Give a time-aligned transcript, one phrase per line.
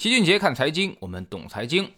[0.00, 1.92] 齐俊杰看财经，我们懂财经。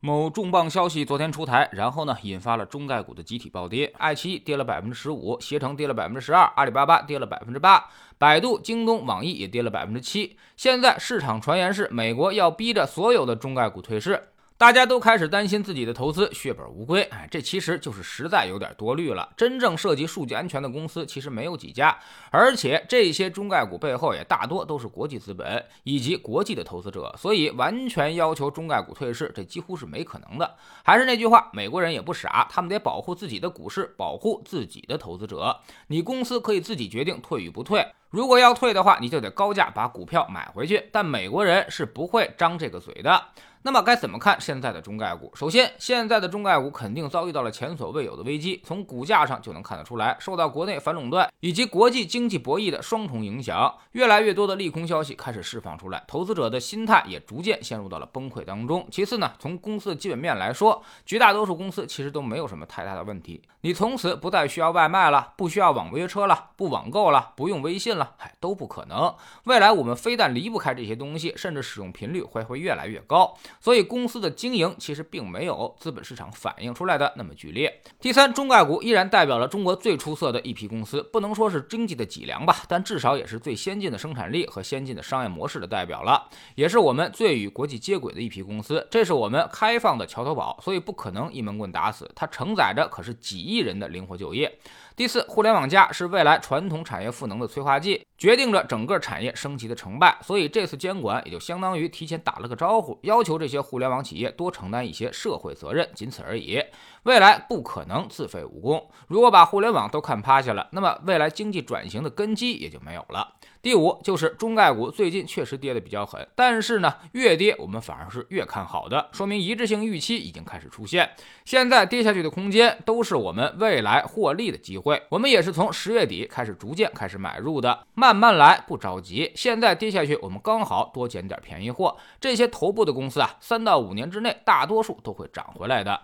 [0.00, 3.92] 某重磅消息昨天出台，然后呢，引发了中概股的集体暴跌。
[3.98, 10.38] 爱奇艺跌了百分之十五，携程跌了百分之十二，阿里巴巴跌了百分之八，百度、京东、网易也跌了百分之七。
[10.56, 14.28] 现在市场传言是美国要逼着所有的中概股退市。
[14.60, 19.26] 大家都开始担心自己的投资血本无归，哎，这其实就是实在有点多虑了。
[19.34, 21.98] 真正涉及数据安全的公司其实没有几家，
[22.30, 30.56] 而且这些中概股背后也大多都是国际资本以及国际的投资者，所以完全要求中概股退市，这几乎是没可能的。
[30.84, 35.58] 还是那句话，美国人也不傻，他们得保护自己的股市，保护自己的投资者。
[35.86, 40.88] 你公司可以自己决定退与不退，如果要退的话，你就得高价把股票买回去。
[40.90, 43.22] 但美国人是不会张这个嘴的。
[43.62, 45.30] 那么该怎么看现在的中概股？
[45.34, 58.88] 首先，现在的中概股肯定遭遇到了前所未有的危机，从股价上就能看得出来，受到国内反垄断以及国际经济博弈的双重影响，越来越多的利空消息开始释放出来，投资者的心态也逐渐陷入到了崩溃当中。
[58.90, 69.14] 其次呢，从公司的基本面来说，绝大多数公司其实都没有什么太大的问题，你从此不再需要外卖了，不需要网约车了，不网购了，不用微信了，嗨，都不可能。
[69.44, 73.36] 未来我们非但离不开这些东西，甚至使用频率会会越来越高。
[73.60, 77.82] 所以公司的经营其实并没有资本市场反映出来的那么剧烈。
[78.00, 88.86] 第三，中概股依然代表了中国最出色的一批公司，不能说是经济的脊梁吧，但至少也是最先进的生产力和先进的商业模式的代表了，也是我们最与国际接轨的一批公司。
[88.90, 92.10] 这是我们开放的桥头堡，所以不可能一门棍打死。
[92.14, 94.58] 它承载着可是几亿人的灵活就业。
[94.96, 100.18] 第四，互联网加是未来传统产业赋能的催化剂，决定着整个产业升级的成败。
[100.22, 106.62] 所以这次监管也就相当于提前打了个招呼，要求这些互联网企业多承担一些社会责任，仅此而已。
[107.04, 108.90] 未来不可能自废武功。
[109.06, 113.36] 如果把互联网都看趴下了，那么未来经济转型的根基也就没有了。
[113.62, 121.10] 第五就是中概股最近确实跌得比较狠，但是呢，越跌我们反而是越看好的，说明一致性预期已经开始出现。
[121.44, 125.02] 现在跌下去的空间都是我们未来获利的机会。
[125.10, 129.30] 我们也是从十月底开始逐渐开始买入的，慢慢来，不着急。
[129.34, 131.94] 现在跌下去，我们刚好多捡点便宜货。
[132.18, 136.00] 这些头部的公司啊，三到五年之内，大多数都会涨回来的。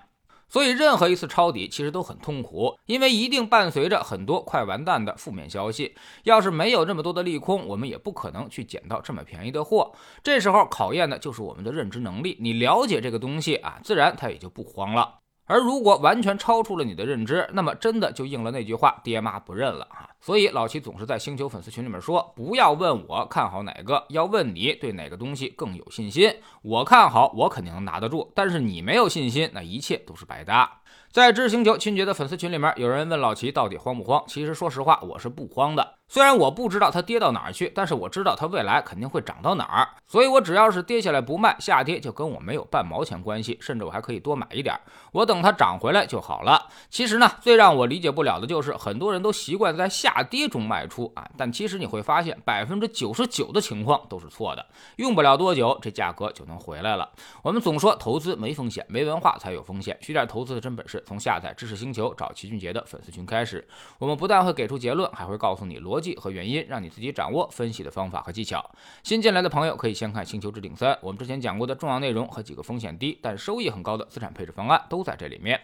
[0.49, 5.95] 所以，任何一次抄底其实都很痛苦，因为一定伴随着很多快完蛋的负面消息。
[6.23, 9.93] 要是没有这么多的利空，我们也不可能去捡到这么便宜的货。
[10.23, 12.37] 这时候考验的就是我们的认知能力。
[12.41, 15.19] 你了解这个东西啊，自然它也就不慌了。
[15.49, 20.11] 而如果完全超出了你的认知，那么真的就应了那句话：爹妈不认了啊！
[20.27, 26.35] 所以老齐总是在星球粉丝群里面说，不要问我看好哪个，要问你对哪个东西更有信心。
[26.63, 30.81] 我看好，我肯定能拿得住，但是你没有信心，那一切都是白搭。
[31.13, 34.25] 在知星球亲爵的粉丝群里面，有人问老齐到底慌不慌？
[34.27, 35.96] 其实说实话，我是不慌的。
[36.09, 44.79] 虽然我不知道它跌到哪儿去，但是我知道它未来肯定会涨到哪儿，所以我只要是跌下来不卖，下跌就跟我没有半毛钱关系，甚至我还可以多买一点，
[45.11, 46.69] 我等它涨回来就好了。
[46.89, 54.65] 其实呢，最让我理解不了的就是很多人都习惯在下跌中卖出啊，但其实你会发现百分之九十九的情况都是错的，
[54.97, 57.11] 用不了多久这价格就能回来了。
[57.43, 63.67] 我们总说投资没风险，没文化才有风险，学点投资的真本事，从下载知识星球找齐俊杰的粉丝群开始，
[63.99, 65.96] 我们不但会给出结论，还会告诉你逻。
[65.97, 68.71] 逻辑和原因，让你自己掌握分析的方法和技巧。
[69.03, 75.59] 新进来的朋友可以先看《星球置顶三》，我们之前讲过的重要内容和几个风险低但收益很高的资产配置方案都在这里面。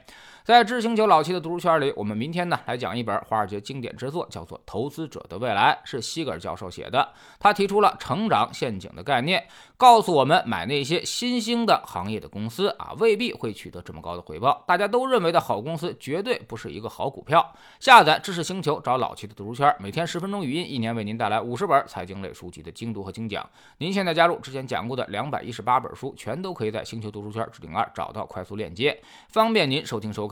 [0.45, 7.11] 在知识星球老七的读书圈里，我们明天呢来讲一本华尔街经典之作，叫做《投资者的未来》，是西格尔教授写的。
[7.39, 14.65] 他提出了成长陷阱的概念，告诉我们买那些新兴的行业的公司啊，未必会取得这么高的回报。
[14.67, 17.55] 大家都认为的好公司，绝对不是一个好股票。
[17.79, 23.49] 下载知识星球，找老七的读书圈，每天十分钟语音，一年为您带来五十本财经类书籍的精读和精讲。
[23.79, 30.32] 您现在加入之前讲过的两百一十八本书，全都可以在星球读书圈置顶二找到快速链接，方便您收听收。